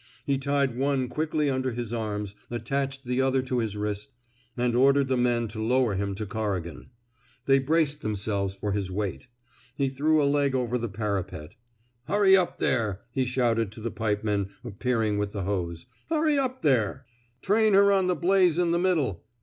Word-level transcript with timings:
He 0.25 0.39
tied 0.39 0.75
one 0.79 1.07
quickly 1.07 1.47
under 1.47 1.73
his 1.73 1.93
arms, 1.93 2.33
attached 2.49 3.03
the 3.05 3.21
other 3.21 3.43
to 3.43 3.59
his 3.59 3.77
wrist, 3.77 4.09
and 4.57 4.75
ordered 4.75 5.09
the 5.09 5.15
men 5.15 5.47
to 5.49 5.61
lower 5.61 5.93
him 5.93 6.15
to 6.15 6.25
Corrigan'. 6.25 6.89
They 7.45 7.59
braced 7.59 8.01
themselves 8.01 8.55
for 8.55 8.71
his 8.71 8.89
weight. 8.89 9.27
He 9.75 9.89
threw 9.89 10.19
a 10.19 10.25
leg 10.25 10.55
over 10.55 10.79
the 10.79 10.89
parjapet. 10.89 11.53
Hurry 12.05 12.35
up 12.35 12.57
there,'' 12.57 13.01
he 13.11 13.25
shouted 13.25 13.71
to 13.73 13.79
the 13.79 13.91
pipemen 13.91 14.49
appearing 14.65 15.19
with 15.19 15.33
the 15.33 15.43
hose. 15.43 15.85
Hurry 16.09 16.35
up 16.35 16.63
there! 16.63 17.05
Train 17.43 17.75
her 17.75 17.91
on 17.91 18.07
the 18.07 18.15
blaze 18.15 18.57
in 18.57 18.71
the 18.71 18.79
middle. 18.79 19.23